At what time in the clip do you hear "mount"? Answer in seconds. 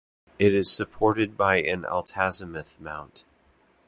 2.81-3.23